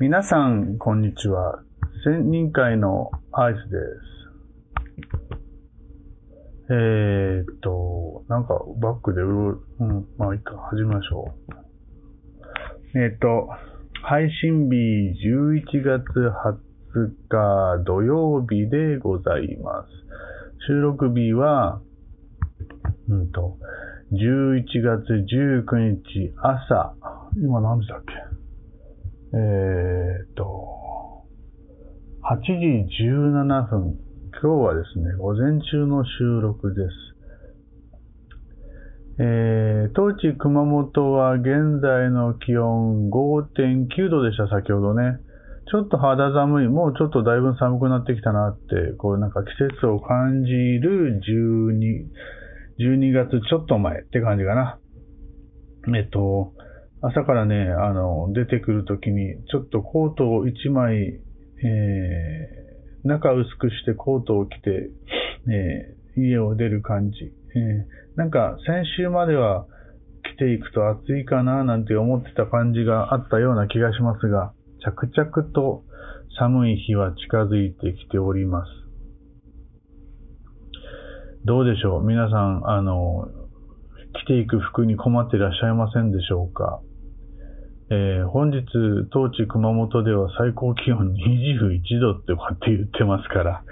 [0.00, 1.60] 皆さん、こんにちは。
[2.04, 3.78] 千人会のアイスで
[6.68, 6.72] す。
[6.72, 11.34] えー、っと、なんかバックでうろ、うん、まあいいか、始めましょ
[12.94, 12.98] う。
[13.00, 13.48] えー、っと、
[14.04, 14.76] 配信日
[15.26, 16.04] 11月
[16.94, 19.88] 20日土曜日でございます。
[20.68, 21.80] 収録日は、
[23.08, 23.58] うんと、
[24.12, 26.94] 11月19日朝、
[27.42, 28.17] 今何時だっけ？
[29.38, 31.22] えー、っと、
[32.24, 33.94] 8時17分。
[34.40, 36.88] 今日はですね、午前中の収録です。
[39.20, 45.18] えー、当地熊本は現在の気温5.9度でした、先ほどね。
[45.70, 52.06] ちょっと肌寒い、もうちょっとだいぶ寒くなってきたなって、こうなんか季節を感じる12、
[52.80, 54.78] 12月ちょっと前って感じかな。
[55.96, 56.54] えっと、
[57.00, 64.90] 朝からね、あの、出てくるときに、ちょっとコートを1枚、えー、中薄くしてコートを着て、
[65.48, 67.16] えー、家を出る感じ。
[67.54, 69.66] えー、なんか、先週までは
[70.34, 74.52] 着ていくと暑いかななんて思ってた感じがあったような気がしますが、
[74.84, 75.84] 着々と
[76.38, 78.70] 寒い日は近づいてきております。
[81.44, 82.04] どうでしょう？
[82.04, 83.28] 皆さん、あの、
[84.24, 86.80] 着ていく服に困っていらっしゃいませんでしょうか？
[87.90, 88.66] えー、本日、
[89.10, 93.64] 当地熊本では最高気温21度ってこうやって言ってますから、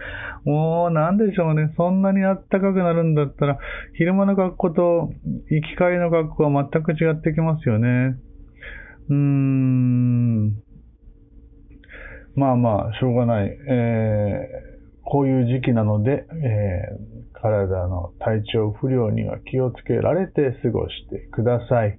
[0.45, 3.59] もうなんでしょうね、そんなに暖かくなるんだったら、
[3.98, 5.11] 昼間の格好と
[5.50, 8.17] 行き帰りの格好は全く違ってきますよね。
[9.09, 10.50] うーん。
[12.37, 13.48] まあまあ、しょうがない。
[13.48, 21.98] えー、こういう時期なので、えー、体の体調不良には気をつけられて過ごしてください。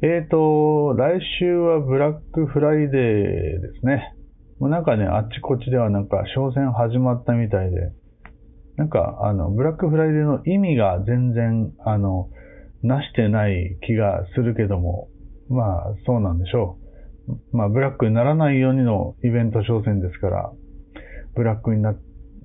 [0.00, 4.14] えーと、来週はブラックフライデーですね。
[4.60, 7.92] もうなんかね、あっちこっちではなんか商戦始まったみたいで、
[8.76, 12.28] なんかあの、ブラックフライデーの意味が全然、あの、
[12.84, 15.08] なしてない気がするけども、
[15.48, 16.78] まあそうなんでしょ
[17.52, 17.56] う。
[17.56, 20.52] まあブラックにならないようにのイベント商戦ですから、
[21.34, 21.92] ブラックにな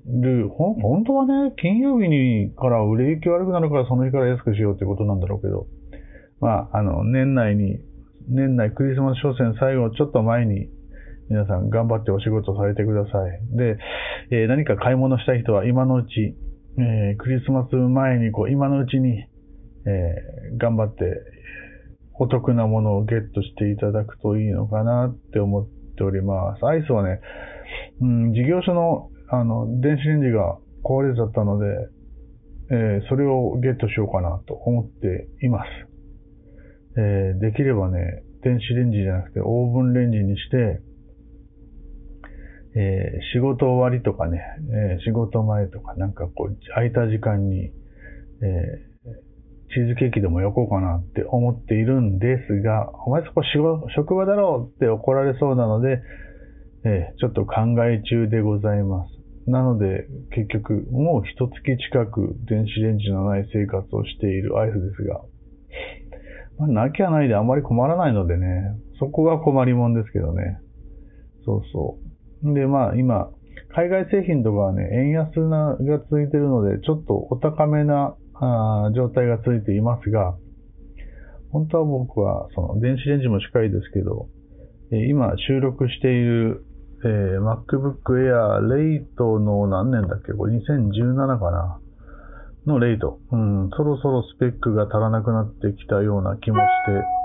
[0.06, 5.68] る、ほ、本当はね、金曜日にから売れ行き悪くなるからその日から安くしようってことなんだろうけど、
[6.40, 7.78] まあ、あの、年内に、
[8.28, 10.68] 年内クリスマス商戦最後ちょっと前に、
[11.30, 13.56] 皆さん頑張ってお仕事されてください。
[13.56, 13.78] で、
[14.30, 16.36] えー、何か買い物したい人は今のうち、
[16.78, 19.20] えー、クリスマス前にこう、今のうちに、
[19.86, 21.04] えー、頑張って、
[22.16, 26.64] お得なものをゲットしていただくといいのかなって思っております。
[26.64, 27.20] アイスはね、
[28.00, 31.66] うん、事業所の、あの、電子レンジが壊れちゃったので、
[32.70, 35.93] えー、それをゲットしようかなと思っています。
[36.96, 40.80] えー、できればね、電子レンジじゃなくてオーブンレンジにして、
[42.76, 44.42] えー、仕事終わりとかね、
[44.92, 47.72] えー、仕事前とかなんかこう、空いた時間に、
[48.42, 48.94] え
[49.74, 56.00] チーズケーキでも焼こうかなって思っているんですが、お前そこ仕事職場だろうって怒られそうなので、
[56.84, 59.50] えちょっと考え中でございます。
[59.50, 65.22] なので、結局、もう一月近く電子レンジのない生活をしているアイスですが、
[66.58, 70.58] まあ、なきゃないであまり困らないのでね、そこが困りもんですけどね。
[71.44, 71.98] そうそ
[72.44, 72.54] う。
[72.54, 73.30] で、まあ今、
[73.74, 80.36] 海外製品とかはね、円安なが続いてるので、ちょっとお高めなあ状態が続いていますが、
[81.50, 84.28] 本当は僕は、その電子レンジも近いですけど、
[84.92, 86.64] え、今収録している、
[87.04, 90.32] えー、MacBook Air Late の何年だっけ？
[90.32, 91.78] これ2017かな
[92.66, 93.18] の Late。
[93.30, 97.24] うん、そろそろスペックが足らなくなってきたような気もして、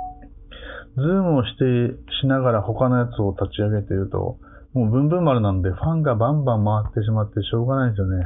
[0.95, 4.37] ズームをして、しながら他のやつを立ち上げていると、
[4.73, 8.25] もうブンブン丸なんでファンがバンバン回ってしまってしょうがないですよね。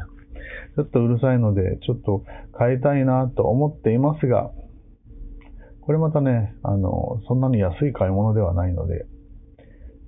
[0.76, 2.24] ちょっとうるさいので、ちょっと
[2.58, 4.52] 変えたいなと思っていますが、
[5.82, 9.06] これまたね、あの、そんなに安い買い物ではないので、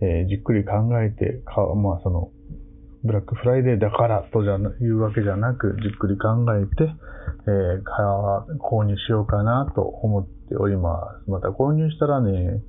[0.01, 2.31] えー、じっくり考えて、か、まあその、
[3.05, 4.57] ブラックフライデーだからとじゃい
[4.89, 6.91] うわけじゃなく、じっくり考えて、
[7.47, 7.83] えー、
[8.57, 11.29] 購入しようかなと思っております。
[11.29, 12.63] また購入したらね、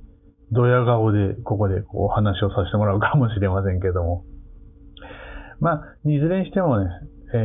[0.51, 4.23] ドヤ顔でここでお話をさせてもらうかもしれませんけども。
[5.59, 6.85] まあ、いずれにしてもね、
[7.33, 7.37] え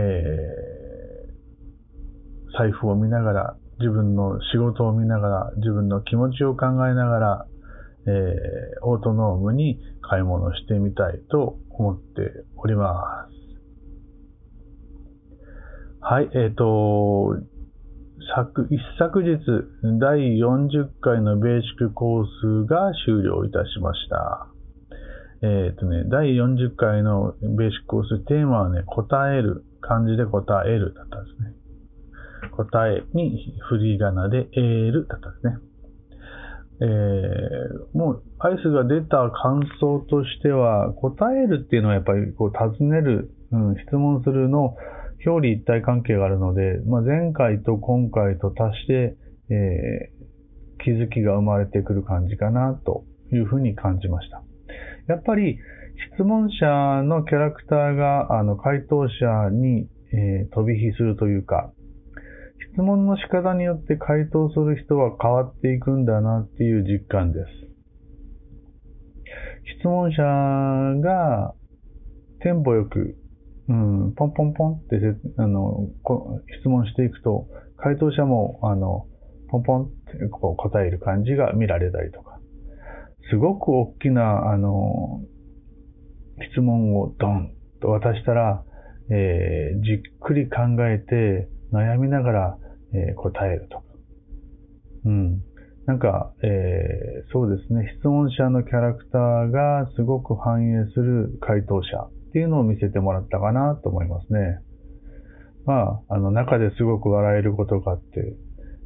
[2.53, 7.47] ー、財布を見ながら、自分の仕事を見ながら、自分の気持ちを考えながら、
[8.07, 13.43] えー、オートノームに買い物してみたいと思っております。
[16.01, 17.37] はい、えっ、ー、と、
[18.35, 19.39] 昨、一昨日、
[20.01, 24.49] 第40回のベーシックコースが終了いたしました。
[25.43, 31.55] えっ、とね、第40回のベーシックコーステーマはね、答える、漢字で答えるだったんですね。
[32.51, 35.72] 答えに振り仮名でえるだったんですね。
[36.83, 44.75] えー、もうアイスが出た感想としては、答えるっていうのはやっぱりこう尋ねる、うん、質問するの
[45.25, 49.17] 表裏一体関係があるので、まあ、前回と今回と足して、
[49.51, 54.43] えー、気づきが生まれてくる感じかなというふうに感じました。
[55.07, 55.59] やっぱり
[56.15, 61.73] 質問者のキャラクターがあの回答者に、えー、飛び火するというか、
[62.73, 67.47] 質問の仕方によって回答する人は変わっていくんだなっていう実感です。
[69.79, 70.23] 質問者
[71.01, 71.55] が
[72.41, 73.17] テンポよく、
[73.69, 74.97] うん、ポンポンポンって
[75.37, 75.89] あの
[76.61, 77.47] 質問していくと、
[77.77, 79.07] 回答者もあの
[79.51, 82.39] ポンポンってこう答える感じが見られたりとか、
[83.31, 85.21] すごく大きなあの
[86.53, 87.53] 質問をドン
[87.83, 88.65] と渡したら、
[89.11, 90.59] えー、じっくり考
[90.89, 92.59] えて悩みながら
[92.95, 93.85] えー、答えるとか。
[95.07, 95.43] うん。
[95.87, 104.61] なんか、えー、そうですね、質問者のキャラクターがすごく反映する回答者っていうのを見せてもらったかなと思いますね。
[105.67, 108.37] まあ、あの、中ですごく笑えることがあって、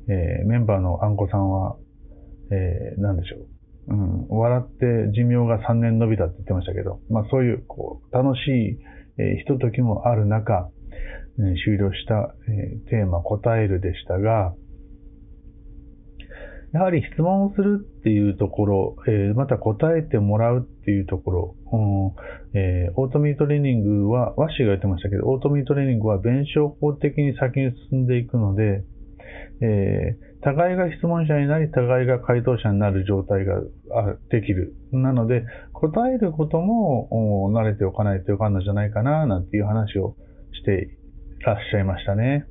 [0.08, 1.76] えー、メンバーのあんこさんは、
[2.50, 3.46] えー、なんでしょう。
[3.88, 8.78] うん、笑って寿命が3年伸びたって言ってましたけど、まあそういう、こう、楽しい、
[9.18, 10.70] えー、ひとときもある中、
[11.36, 12.34] 終了した、
[12.88, 14.54] テーマ答えるでしたが、
[16.72, 28.84] やはり質問をするっていうところ、えまた答えてもらうっていうところ、うんえ、オートミートレーニングは、ワッシーが言ってましたけど、オートミートレーニングは弁証法的に先に進んでいくので、
[29.62, 33.60] えー、互いが質問者になり、互いが回答者になる状態が
[34.30, 34.74] できる。
[34.92, 40.14] なので、答えることも慣れておかないといかんのじゃないかな、なんていう話を
[40.52, 40.96] して
[41.46, 42.46] らっしゃいましたね。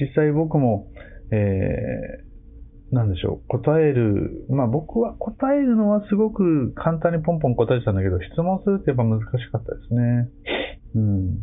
[0.00, 0.88] 実際僕も、
[1.32, 10.28] えー、なんでしょう、答える、まあ僕は答えるのはすごく簡単にポンポン答えてたんだけど、質問するってやっぱ難しかったですね。
[10.96, 11.38] うん。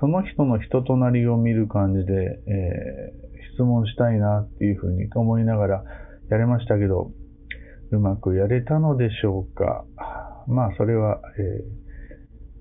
[0.00, 5.84] その人の人となりを見る感じで、えー、質問したいなっていうふうに思いながら
[6.30, 7.12] やれましたけど、
[7.90, 9.84] うまくやれたのでしょうか。
[10.48, 11.81] まあそれは、えー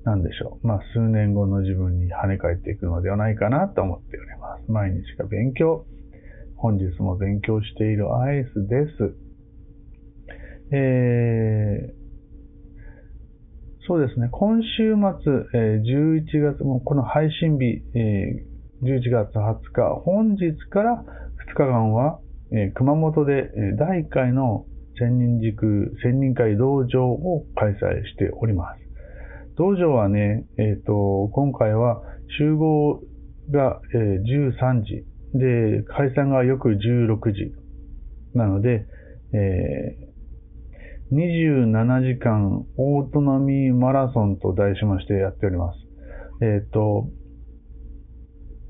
[0.04, 0.68] なんでしょう。
[0.68, 4.72] まあ、数年後の自分に跳ね返っていくのではないかなと思っております。
[4.72, 5.86] 毎日が勉強。
[6.58, 9.16] 本日も勉強しているアイスです。
[10.74, 12.02] えー、
[13.88, 14.30] そうですね。
[14.32, 21.04] 今週末、えー、11月、もこの配信日、えー、11月20日、本日から
[21.50, 22.20] 2日間は、
[22.52, 24.66] えー、熊本で、えー、第1回の
[24.98, 28.81] 千人塾、千人会道場を開催しております。
[29.62, 32.02] 道場はね、えっ、ー、と、今回は
[32.40, 33.00] 集合
[33.52, 35.06] が、えー、13時、
[35.36, 37.54] で、解散がよく16時。
[38.34, 38.88] なので、
[39.34, 45.78] えー、27時間オートナミーマラソンと題しましてやっております。
[46.42, 47.08] えっ、ー、と、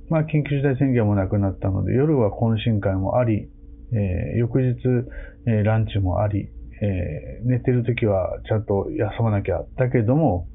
[0.10, 3.48] まあ、緊急事態宣言もなくなったので、夜は懇親会もあり、
[3.94, 4.76] えー、翌日、
[5.48, 6.50] えー、ランチもあり、
[6.82, 9.64] えー、寝てる時はちゃんと休まなきゃ。
[9.78, 10.50] だけども、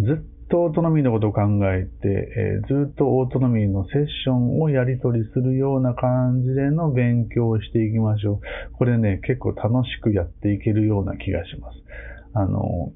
[0.00, 8.40] ずっとオートノミーのことを考えて、え、ずっとオートノミーのセッションをやり取りするような感じでの勉強をしていきましょう。
[8.72, 11.78] これね、結構楽しくやっていけるような気がします。
[12.34, 12.92] あの、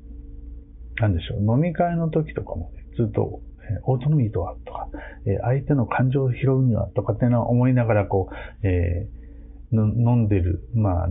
[1.01, 3.41] なんでしょう、飲み会の時とかもね、ずっと、
[3.71, 4.89] えオートノミーとはとか、
[5.27, 10.69] え相手の感情を拾うにはとかっていうのを思いながらこう、えー、飲んでる。
[10.75, 11.09] まあ、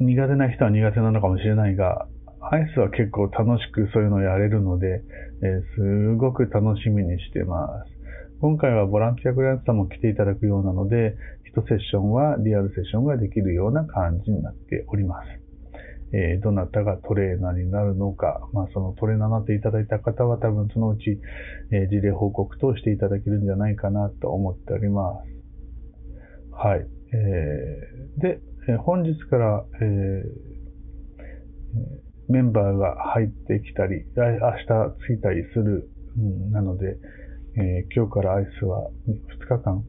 [0.00, 2.08] 苦手な人は苦手なのかもしれないが、
[2.50, 5.04] アイスは結構楽しくそういうのをやれるので、
[5.42, 7.90] えー、すごく楽しみにしてます。
[8.40, 11.14] 今回はボランティアクライアントさんも来ていただくようなので、
[11.54, 15.28] 1セッションはリアルセッションができるような感じになっております。
[16.14, 21.20] え、どなたがトレーナーになるのか、まあそのトレーナーになっていただいた方は多分そのうち、
[21.70, 25.28] え、事例報告としていただけるんじゃないかなと思っております。
[26.50, 26.88] はい。
[27.14, 28.40] えー、で、
[28.78, 30.62] 本日から、えー
[32.32, 36.96] メンバーが入ってきたり、明日着いたりする、うん、なので、
[37.56, 39.84] えー、今日からアイスは2日間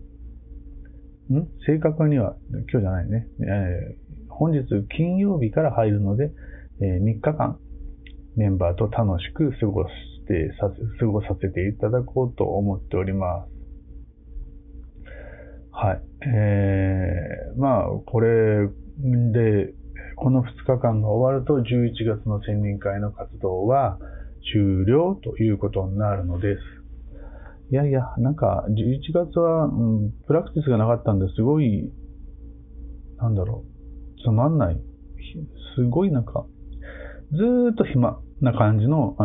[1.31, 1.47] ん？
[1.65, 3.27] 正確には、今日じゃないね。
[3.39, 6.31] えー、本日金曜日から入るので、
[6.81, 7.57] えー、3日間
[8.35, 9.89] メンバーと楽しく過ごし
[10.27, 10.69] てさ
[10.99, 13.53] 過ごさせていただこうと思っております。
[15.71, 16.01] はい。
[16.27, 18.67] えー、まあ、これ
[19.31, 19.73] で、
[20.15, 23.97] この2日間が終わると11月の専任会の活動は
[24.53, 26.59] 終了ということになるのです。
[27.71, 31.91] いやいや、なんか11月は、うん、プラクティスがなかったんですごい、
[33.17, 34.79] なんだろう、つまんない。
[35.75, 36.45] すごいなんか、
[37.31, 39.17] ずーっと暇な感じの、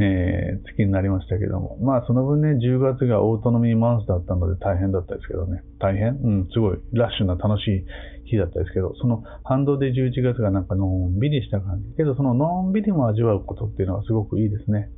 [0.00, 1.76] えー、月になりましたけども。
[1.82, 5.62] まあその分ね、10月がオートノミーマンスだったので大変だったですけどね。
[5.78, 6.18] 大変？
[6.22, 7.84] うん、すごいラッシュな楽しい
[8.32, 11.96] 日だったですけど、その反動で11月がなんかのんびりした感じ。
[11.96, 14.90] けどそののんびりも味わうことっていうのはすごくいいですね。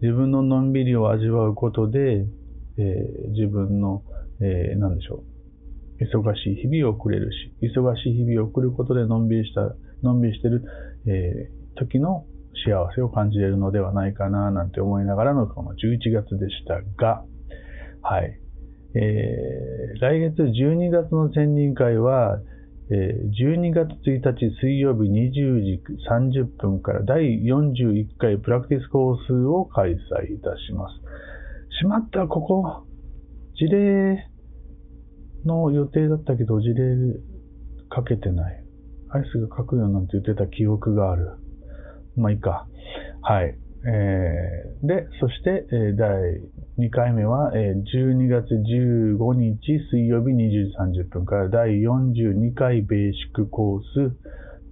[0.00, 2.26] 自分ののんびりを味わうことで、
[2.78, 4.02] えー、自分の、
[4.40, 5.24] えー、でしょ
[6.00, 6.04] う。
[6.04, 10.64] 忙しい日々を送れるし、忙しい日々を送ることでのんびりした、のんびりしてる、
[11.06, 12.24] えー、時の
[12.64, 17.24] 幸せを感じれるのではないかな、なんて思いながらのこの11月でしたが、
[18.02, 18.38] はい。
[18.94, 22.38] えー、来月12月の専任会は、
[22.90, 30.94] えー、12月1日水曜日20時30分から第41回プラクティスコースを開催いたします。
[31.80, 32.86] しまった、ここ、
[33.56, 34.26] 事例
[35.44, 36.74] の予定だったけど、事例
[37.90, 38.64] かけてない。
[39.10, 41.32] アイスが書くよなんて言ってた記憶がある。
[42.16, 42.66] まあいいか。
[43.22, 43.56] はい。
[43.86, 46.10] えー、で、そして、えー、第
[46.78, 49.58] 2回目は、えー、12月15日
[49.90, 53.84] 水曜日20時30分から第42回ベーシックコース。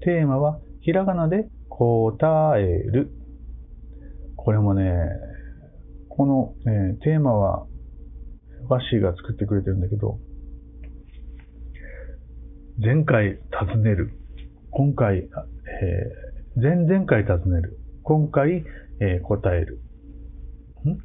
[0.02, 3.10] テーマは、ひらがなで答える。
[4.36, 4.92] これもね、
[6.08, 7.66] この、えー、テーマは、
[8.68, 10.18] ワッシーが作ってくれてるんだけど、
[12.78, 14.10] 前回尋ねる。
[14.70, 17.78] 今回、えー、前々回尋ねる。
[18.02, 18.64] 今回、
[19.00, 19.80] えー、答える。
[20.84, 20.90] ん？
[20.90, 21.00] 違う。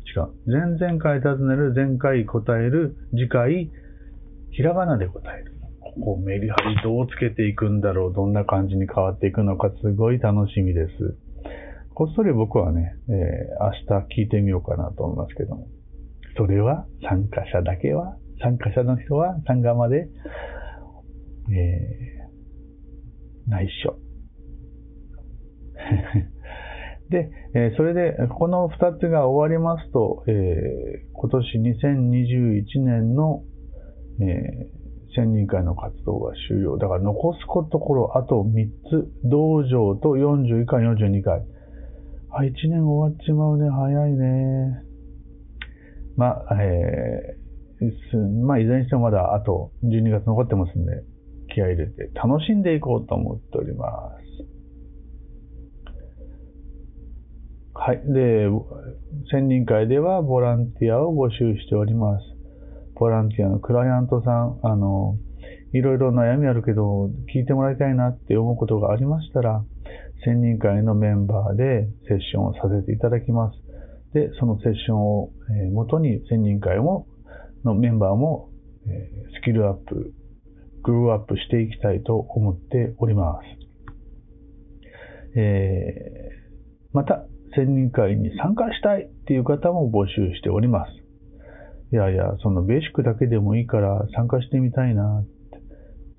[0.45, 3.71] 前々回尋ねる、前回答える、次回、
[4.51, 5.53] ひらがなで答える。
[5.79, 11.17] ここメリハリどうつけていくんだろう、どんな感じに変わっていくのか、すごい楽しみです。
[11.93, 13.15] こっそり僕はね、えー、
[13.93, 15.67] 明日聞いてみようかなと思いますけども。
[16.38, 19.38] それは参加者だけは、参加者の人は？
[19.45, 20.07] 参加まで、
[21.51, 23.98] えー、内緒。
[27.12, 33.44] で、えそれで、この2つが終わりますと、え、今年2021年の、
[34.22, 36.77] えー、専任会の活動が終了。
[36.77, 37.39] だから残す
[37.70, 41.41] ところあと3つ、道場と41回、42回。
[42.30, 43.70] あ、1年終わっちまうね。
[43.70, 44.82] 早いね。
[46.15, 51.03] まあ、えー、まあ、いずれにしてもまだあと12月残ってますんで、
[51.53, 54.20] 気合入れて楽しんでいこうと思っております。
[57.83, 58.01] はい。
[58.05, 58.45] で、
[59.31, 62.23] 専任会ではボランティアを募集しております。
[62.93, 65.17] ボランティアのクライアントさん、あの、
[65.73, 69.63] いろいろ悩みあるけど、聞いてもらいたいなって思うことがありましたら、
[70.23, 73.57] 専任会のメンバーでセッションをさせていただきます。
[74.13, 75.31] で、そのセッションを、
[75.73, 77.07] 元に専任会も、
[77.65, 78.51] のメンバーも、
[79.39, 80.13] スキルアップ、
[80.83, 83.39] グルーアップしていきたいと思っておりま
[85.33, 85.39] す。
[85.39, 90.91] えー、また、専任会に参加したいっていう方も募集しております。
[91.93, 95.31] いやいや、そのベーシックだけでもいいから参加してみたいなって。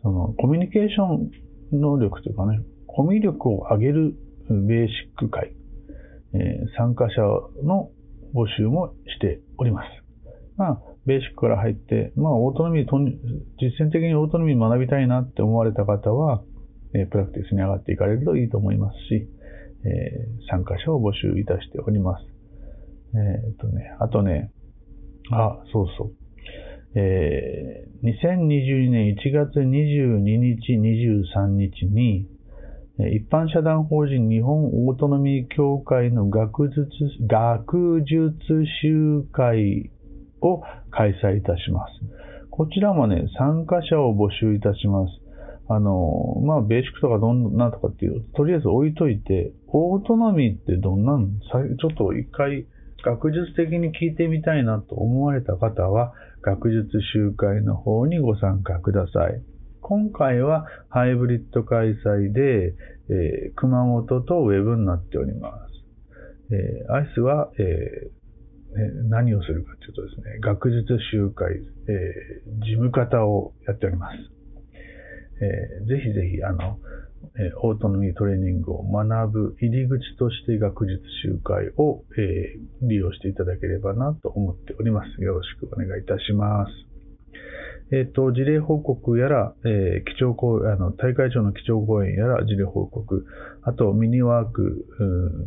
[0.03, 1.31] そのコミュニケーション
[1.81, 4.15] 能力というかね、コミュ力を上げる
[4.51, 5.55] ベーシック会、
[6.35, 7.23] えー、参加者
[7.65, 7.91] の
[8.35, 9.87] 募集もしております。
[10.57, 12.87] まあ、ベーシックから入って、まあ、オートノミー、
[13.61, 16.43] 実践的にオートノミー学びたいなって思われた方は、
[16.95, 19.29] えー、プラクティスに上がっていかれるといいと思いますし、
[19.85, 22.25] えー、参加者を募集いたしております。
[23.15, 24.51] えっ、とね、あとね、
[25.31, 26.13] あ、そうそう。
[26.95, 32.27] えー、2022年1月22日、23日に、
[32.99, 36.87] 一般社団法人日本オートノミー協会の学術
[37.27, 38.37] 学術
[38.83, 39.91] 集会
[40.43, 41.93] を開催いたします。
[42.51, 45.22] こちらもね、参加者を募集いたします。
[45.75, 52.67] あの、まあ、ベーシックとかどんなとかっていう、とりあえず置いといて、オートノミーってどんなんちょっと一回
[53.05, 56.13] 学術的に聞いてみたいなと思われた方は、
[56.43, 59.43] 学術集会の方にご参加ください。
[59.81, 62.75] 今回はハイブリッド開催で、
[63.11, 66.55] えー、熊本とウェブになっております。
[66.55, 71.57] えー、アイスは、えー、何をするかというとですね、学術集会、
[71.89, 74.42] え、事務方をやっております。
[75.43, 76.79] えー、ぜひぜひ、あの、
[77.37, 85.23] えー、オートノミートレーニングを学ぶ入り口として学術集会を、えー、利用していただければなと思っております。
[85.23, 86.73] よろしくお願いいたします。
[87.95, 93.27] えっ、と、事例報告やら、えー、基調講あの、大会長の基調講演やら事例報告、
[93.63, 94.87] あと、ミニワーク、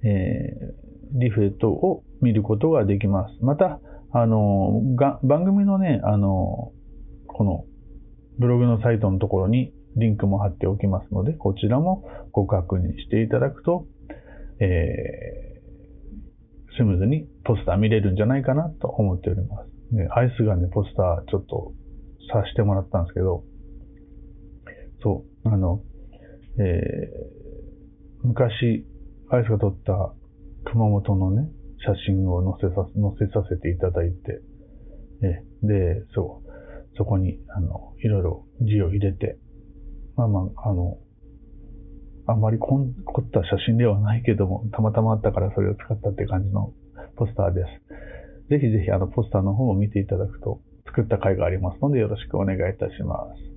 [0.03, 3.45] えー、リフレットを見ることができます。
[3.45, 3.81] また、
[4.13, 6.73] あの、が番組のね、あの、
[7.27, 7.65] この
[8.39, 13.87] ブログのサイトのところにリンクも貼っておきますので、こちらもご確認していただくと、
[14.61, 19.95] えー、スムーズにポスター見れるんじゃないかなと思っております。
[19.95, 21.73] ね、アイスがね、ポスターちょっと
[22.33, 23.45] さしてもらったんですけど、
[25.03, 25.83] そう、あの、
[26.59, 28.87] えー、昔、
[29.31, 30.15] アイスが撮った
[30.65, 34.43] 熊本のね、写真を載せさ載せさせていただいて、
[35.23, 39.39] えで、そう、そこに、あの、いろいろ字を入れて、
[40.17, 40.99] まあまあ、あの、
[42.27, 46.73] あんまり凝った写真ではないけども、たまたまあったからそれを使ったって感じの
[47.17, 48.51] ポスターです。
[48.51, 53.50] ぜひぜひあのポスターの方を見ていただくと作った回がありますのでよろしくお願いいたします。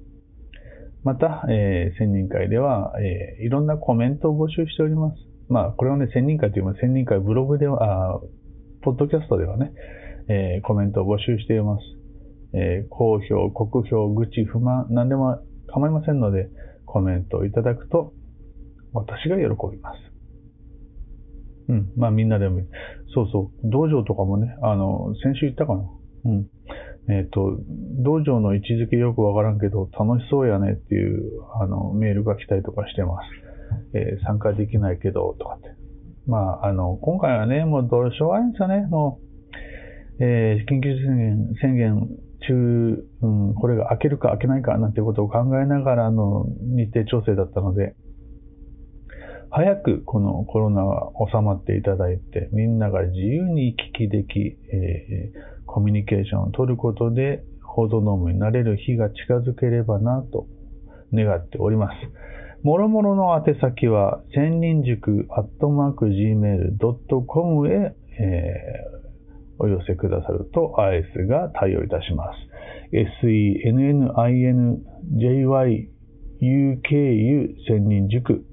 [1.03, 5.15] また、えー、千人会では、えー、いろんなコメントを募集しております。
[5.50, 8.22] まあ、これはね、千人会というのは千人会ブログでは、あ
[8.81, 9.74] ポッドキャストではね、
[10.29, 11.83] えー、コメントを募集しています。
[12.53, 16.50] えー、好評、酷評、愚痴、不満、何でも構いませんので、
[16.86, 18.13] コメントをいただくと、
[18.93, 19.97] 私が喜びます。
[21.69, 21.91] うん。
[21.97, 22.62] まあみんなでも、
[23.13, 25.89] そうそう、道場とかもね、あの、先週言ったかな。
[26.25, 26.47] うん。
[27.10, 27.58] えっ、ー、と、
[28.00, 33.44] 道場の位置づけよくわからんけど、楽しそうやねっていう、あの、メールが来たりとかしてます。
[33.94, 35.70] えー、参加できないけど、とかって。
[36.28, 38.88] まあ、あの、今回はね、もうどうしようがないんですよね。
[38.88, 39.20] も
[40.20, 42.08] う、えー、緊急宣言、宣言
[42.48, 47.96] 中、うん、これが開けるか開けないかなんてことを考えながらの日程調整だったので、
[49.50, 60.45] 早くこのコロナが収まっていただいて、みんなが自由に行き来でき、えー、コミュニケーションを取ることで、報道ノームになれる日が近づければなと
[61.12, 61.93] 願っております。
[62.62, 69.03] もろもろの宛先は、千人塾アットマーク gmail.com へ、えー
[69.59, 72.39] お寄せくださると IS が対応いたします。
[73.21, 75.89] senninjyuku
[77.67, 78.43] 千人塾、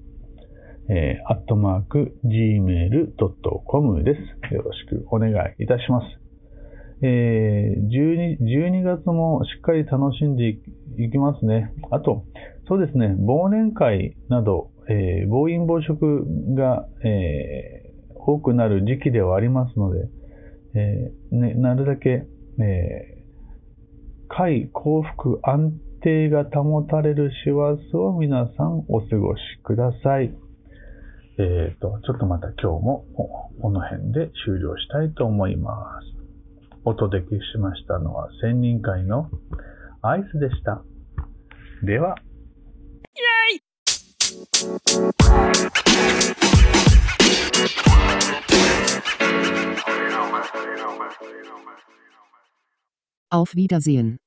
[0.88, 4.20] えー、アットマーク gmail.com です。
[4.54, 6.19] よろしくお願いいたします。
[7.02, 11.72] えー、12, 12月もしっかり楽しんでいきますね。
[11.90, 12.24] あと、
[12.68, 20.08] そうですね、忘年会など、えー、暴飲暴食が、えー、多くなる時期ではありますので、
[20.74, 22.26] えー、ね、なるだけ、
[22.60, 23.24] え、
[24.28, 30.32] 快、幸福、安定が保たれる師走を皆さんお過ごしください。
[31.38, 33.04] えっ、と、ちょっとまた今日も
[33.60, 36.19] この辺で終了したいと思います。
[36.84, 39.30] お届けしましたのは千人会の
[40.02, 40.82] アイスでした。
[41.82, 42.14] では。
[43.14, 43.60] イェイ
[53.32, 54.20] Auf Wiedersehen.